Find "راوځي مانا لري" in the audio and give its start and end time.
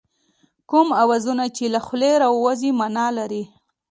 2.23-3.43